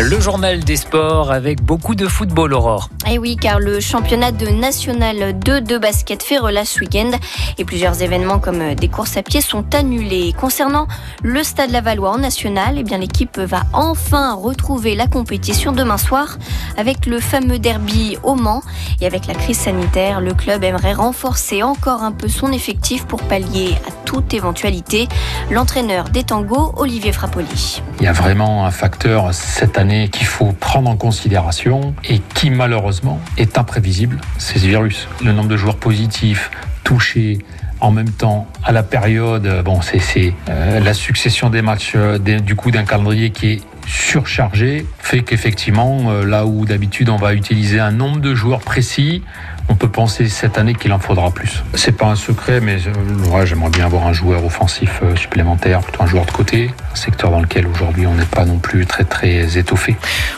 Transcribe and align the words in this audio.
Le 0.00 0.20
journal 0.20 0.62
des 0.62 0.76
sports 0.76 1.32
avec 1.32 1.60
beaucoup 1.60 1.96
de 1.96 2.06
football, 2.06 2.54
Aurore. 2.54 2.88
Et 3.08 3.14
eh 3.14 3.18
oui, 3.18 3.36
car 3.36 3.58
le 3.58 3.80
championnat 3.80 4.30
de 4.30 4.46
National 4.46 5.36
2 5.36 5.60
de 5.60 5.76
basket 5.76 6.22
fait 6.22 6.38
relâche 6.38 6.68
ce 6.68 6.80
week-end 6.80 7.10
et 7.58 7.64
plusieurs 7.64 8.00
événements 8.00 8.38
comme 8.38 8.74
des 8.76 8.88
courses 8.88 9.16
à 9.16 9.24
pied 9.24 9.40
sont 9.40 9.74
annulés. 9.74 10.32
Concernant 10.38 10.86
le 11.24 11.42
Stade 11.42 11.72
Lavallois 11.72 12.10
en 12.10 12.18
National, 12.18 12.76
eh 12.78 12.84
bien 12.84 12.98
l'équipe 12.98 13.40
va 13.40 13.62
enfin 13.72 14.34
retrouver 14.34 14.94
la 14.94 15.08
compétition 15.08 15.72
demain 15.72 15.98
soir 15.98 16.38
avec 16.76 17.06
le 17.06 17.18
fameux 17.18 17.58
derby 17.58 18.18
au 18.22 18.36
Mans. 18.36 18.62
Et 19.00 19.06
avec 19.06 19.26
la 19.26 19.34
crise 19.34 19.58
sanitaire, 19.58 20.20
le 20.20 20.32
club 20.32 20.62
aimerait 20.62 20.92
renforcer 20.92 21.64
encore 21.64 22.04
un 22.04 22.12
peu 22.12 22.28
son 22.28 22.52
effectif 22.52 23.04
pour 23.04 23.20
pallier 23.22 23.74
à 23.88 23.90
toute 24.08 24.32
éventualité. 24.32 25.06
L'entraîneur 25.50 26.08
des 26.08 26.24
Tango, 26.24 26.72
Olivier 26.78 27.12
Frappoli. 27.12 27.82
Il 28.00 28.04
y 28.04 28.06
a 28.06 28.12
vraiment 28.12 28.64
un 28.64 28.70
facteur 28.70 29.34
cette 29.34 29.76
année 29.76 30.08
qu'il 30.08 30.26
faut 30.26 30.52
prendre 30.52 30.88
en 30.88 30.96
considération 30.96 31.94
et 32.08 32.20
qui 32.32 32.48
malheureusement 32.48 33.20
est 33.36 33.58
imprévisible, 33.58 34.18
c'est 34.38 34.58
ce 34.58 34.66
virus. 34.66 35.08
Le 35.22 35.32
nombre 35.32 35.50
de 35.50 35.58
joueurs 35.58 35.76
positifs, 35.76 36.50
touchés, 36.88 37.36
en 37.80 37.90
même 37.90 38.10
temps, 38.10 38.46
à 38.64 38.72
la 38.72 38.82
période, 38.82 39.62
bon, 39.62 39.82
c'est 39.82 40.32
euh, 40.48 40.80
la 40.80 40.94
succession 40.94 41.50
des 41.50 41.60
matchs, 41.60 41.92
euh, 41.94 42.18
du 42.18 42.56
coup, 42.56 42.70
d'un 42.70 42.84
calendrier 42.84 43.28
qui 43.28 43.52
est 43.52 43.60
surchargé, 43.88 44.86
fait 44.98 45.22
qu'effectivement, 45.22 46.10
euh, 46.10 46.24
là 46.24 46.44
où 46.46 46.66
d'habitude 46.66 47.08
on 47.08 47.16
va 47.16 47.34
utiliser 47.34 47.80
un 47.80 47.90
nombre 47.90 48.20
de 48.20 48.34
joueurs 48.34 48.60
précis, 48.60 49.22
on 49.70 49.74
peut 49.74 49.88
penser 49.88 50.28
cette 50.28 50.56
année 50.56 50.74
qu'il 50.74 50.92
en 50.92 50.98
faudra 50.98 51.30
plus. 51.30 51.62
C'est 51.74 51.92
pas 51.92 52.06
un 52.06 52.16
secret, 52.16 52.60
mais 52.60 52.78
euh, 52.86 53.46
j'aimerais 53.46 53.70
bien 53.70 53.84
avoir 53.84 54.06
un 54.06 54.12
joueur 54.12 54.44
offensif 54.44 55.00
euh, 55.02 55.14
supplémentaire, 55.16 55.80
plutôt 55.80 56.02
un 56.02 56.06
joueur 56.06 56.24
de 56.24 56.30
côté, 56.30 56.70
un 56.92 56.96
secteur 56.96 57.30
dans 57.30 57.40
lequel 57.40 57.66
aujourd'hui 57.66 58.06
on 58.06 58.14
n'est 58.14 58.24
pas 58.24 58.46
non 58.46 58.58
plus 58.58 58.86
très 58.86 59.04
très 59.04 59.58
étoffé. 59.58 59.96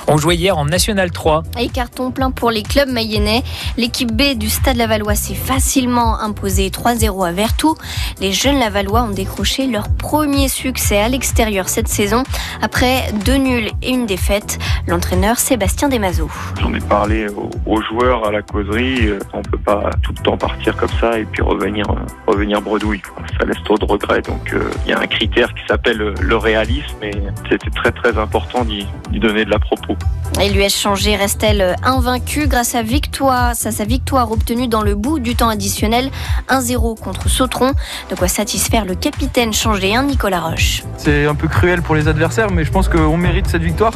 On 0.09 0.17
jouait 0.17 0.37
hier 0.37 0.59
en 0.59 0.65
National 0.65 1.11
3. 1.13 1.45
Et 1.61 1.69
carton 1.69 2.11
plein 2.11 2.33
pour 2.33 2.51
les 2.51 2.63
clubs 2.63 2.89
mayennais. 2.89 3.43
L'équipe 3.77 4.11
B 4.13 4.37
du 4.37 4.49
Stade 4.49 4.77
Lavallois 4.77 5.15
s'est 5.15 5.35
facilement 5.35 6.21
imposée 6.21 6.40
3-0 6.49 7.27
à 7.27 7.33
Vertou. 7.33 7.77
Les 8.21 8.33
jeunes 8.33 8.59
Lavallois 8.59 9.03
ont 9.03 9.11
décroché 9.11 9.67
leur 9.67 9.89
premier 9.89 10.49
succès 10.49 10.99
à 10.99 11.09
l'extérieur 11.09 11.69
cette 11.69 11.89
saison 11.89 12.23
après 12.63 13.13
deux 13.25 13.37
nuls 13.37 13.71
et 13.83 13.91
une 13.91 14.07
défaite. 14.07 14.59
L'entraîneur 14.87 15.39
Sébastien 15.39 15.89
Desmazeaux. 15.89 16.31
J'en 16.61 16.73
ai 16.75 16.81
parlé 16.81 17.27
aux 17.67 17.83
joueurs 17.83 18.27
à 18.27 18.33
la 18.33 18.43
causerie 18.43 19.09
euh, 19.09 19.19
on 19.33 19.43
peut 19.43 19.59
pas 19.59 19.91
tout 20.03 20.13
le 20.17 20.23
temps 20.23 20.37
partir 20.37 20.77
comme 20.77 20.91
ça 21.01 21.19
et 21.19 21.25
puis 21.25 21.43
revenir, 21.43 21.89
euh, 21.91 21.95
revenir 22.27 22.61
bredouille. 22.61 23.03
Ça 23.39 23.45
laisse 23.45 23.63
trop 23.65 23.79
de 23.79 23.85
regrets. 23.85 24.23
Donc 24.23 24.53
euh, 24.53 24.71
il 24.85 24.91
y 24.91 24.95
a 24.95 25.01
un 25.01 25.07
critère 25.07 25.53
qui 25.55 25.63
s'appelle 25.67 25.99
le 25.99 26.37
réalisme 26.37 27.03
et 27.03 27.13
c'était 27.51 27.71
très 27.71 27.93
très 27.93 28.19
important 28.19 28.65
d'y 28.65 28.87
donner 29.19 29.45
de 29.45 29.51
la 29.51 29.59
propos. 29.59 29.97
Et 30.41 30.49
l'US 30.49 30.75
changé 30.75 31.17
reste-t-elle 31.17 31.77
invaincue 31.83 32.47
grâce 32.47 32.75
à, 32.75 32.83
victoire, 32.83 33.51
à 33.51 33.55
sa 33.55 33.85
victoire 33.85 34.31
obtenue 34.31 34.69
dans 34.69 34.83
le 34.83 34.95
bout 34.95 35.19
du 35.19 35.35
temps 35.35 35.49
additionnel 35.49 36.11
1-0 36.49 36.99
contre 36.99 37.29
Sautron. 37.29 37.73
De 38.11 38.15
quoi 38.15 38.29
satisfaire 38.29 38.85
le 38.85 38.95
capitaine 38.95 39.53
changé, 39.53 39.95
hein, 39.95 40.05
Nicolas 40.05 40.41
Roche. 40.41 40.83
C'est 40.97 41.27
un 41.27 41.35
peu 41.35 41.49
cruel 41.49 41.83
pour 41.83 41.95
les 41.95 42.09
adversaires, 42.09 42.51
mais 42.51 42.65
je 42.65 42.71
pense 42.71 42.89
qu'on 42.89 43.17
mérite 43.17 43.47
cette 43.49 43.63
victoire 43.63 43.93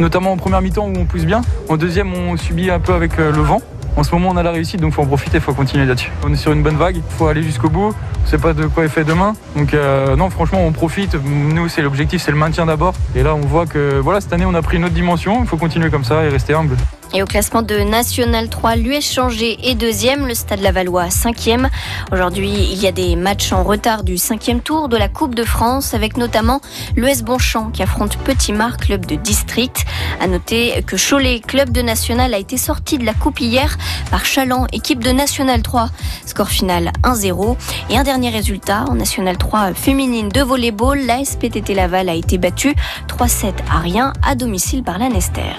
notamment 0.00 0.30
en 0.30 0.36
première 0.36 0.62
mi-temps 0.62 0.86
où 0.86 0.96
on 0.96 1.06
pousse 1.06 1.24
bien. 1.24 1.40
En 1.68 1.76
deuxième, 1.76 2.14
on 2.14 2.36
subit 2.36 2.70
un 2.70 2.78
peu 2.78 2.94
avec 2.94 3.16
le 3.16 3.30
vent. 3.32 3.60
En 3.98 4.04
ce 4.04 4.12
moment, 4.12 4.28
on 4.30 4.36
a 4.36 4.44
la 4.44 4.52
réussite, 4.52 4.80
donc 4.80 4.92
faut 4.92 5.02
en 5.02 5.06
profiter, 5.06 5.40
faut 5.40 5.52
continuer 5.54 5.84
là-dessus. 5.84 6.12
On 6.24 6.32
est 6.32 6.36
sur 6.36 6.52
une 6.52 6.62
bonne 6.62 6.76
vague, 6.76 6.98
il 6.98 7.16
faut 7.16 7.26
aller 7.26 7.42
jusqu'au 7.42 7.68
bout. 7.68 7.92
On 8.22 8.26
sait 8.28 8.38
pas 8.38 8.52
de 8.52 8.66
quoi 8.66 8.84
est 8.84 8.88
fait 8.88 9.02
demain. 9.02 9.34
Donc 9.56 9.74
euh, 9.74 10.14
non, 10.14 10.30
franchement, 10.30 10.64
on 10.64 10.70
profite. 10.70 11.16
Nous, 11.16 11.68
c'est 11.68 11.82
l'objectif, 11.82 12.22
c'est 12.22 12.30
le 12.30 12.36
maintien 12.36 12.64
d'abord. 12.64 12.94
Et 13.16 13.24
là, 13.24 13.34
on 13.34 13.40
voit 13.40 13.66
que 13.66 13.98
voilà, 13.98 14.20
cette 14.20 14.32
année, 14.32 14.44
on 14.46 14.54
a 14.54 14.62
pris 14.62 14.76
une 14.76 14.84
autre 14.84 14.94
dimension. 14.94 15.40
Il 15.42 15.48
faut 15.48 15.56
continuer 15.56 15.90
comme 15.90 16.04
ça 16.04 16.22
et 16.22 16.28
rester 16.28 16.54
humble. 16.54 16.76
Et 17.14 17.22
au 17.22 17.26
classement 17.26 17.62
de 17.62 17.76
National 17.76 18.48
3, 18.48 18.76
l'US 18.76 19.00
changé 19.00 19.58
est 19.62 19.74
deuxième, 19.74 20.26
le 20.26 20.34
Stade 20.34 20.60
Lavallois 20.60 21.08
cinquième. 21.08 21.70
Aujourd'hui, 22.12 22.50
il 22.50 22.80
y 22.82 22.86
a 22.86 22.92
des 22.92 23.16
matchs 23.16 23.52
en 23.52 23.64
retard 23.64 24.04
du 24.04 24.18
cinquième 24.18 24.60
tour 24.60 24.88
de 24.88 24.96
la 24.96 25.08
Coupe 25.08 25.34
de 25.34 25.44
France, 25.44 25.94
avec 25.94 26.18
notamment 26.18 26.60
l'US 26.96 27.22
Bonchamp 27.22 27.70
qui 27.70 27.82
affronte 27.82 28.18
Petit 28.18 28.52
Mar, 28.52 28.76
club 28.76 29.06
de 29.06 29.14
district. 29.14 29.86
À 30.20 30.26
noter 30.26 30.82
que 30.86 30.96
Cholet, 30.96 31.40
club 31.40 31.70
de 31.70 31.80
National, 31.80 32.34
a 32.34 32.38
été 32.38 32.58
sorti 32.58 32.98
de 32.98 33.06
la 33.06 33.14
Coupe 33.14 33.40
hier 33.40 33.78
par 34.10 34.26
Chaland, 34.26 34.66
équipe 34.72 35.02
de 35.02 35.10
National 35.10 35.62
3. 35.62 35.88
Score 36.26 36.48
final 36.48 36.92
1-0. 37.04 37.56
Et 37.90 37.96
un 37.96 38.04
dernier 38.04 38.28
résultat, 38.28 38.84
en 38.86 38.94
National 38.94 39.38
3 39.38 39.72
féminine 39.72 40.28
de 40.28 40.42
volleyball, 40.42 41.00
la 41.06 41.24
SPTT 41.24 41.74
Laval 41.74 42.10
a 42.10 42.14
été 42.14 42.36
battue 42.36 42.74
3-7 43.08 43.52
à 43.72 43.78
rien 43.78 44.12
à 44.22 44.34
domicile 44.34 44.82
par 44.82 44.98
la 44.98 45.08
Nester. 45.08 45.54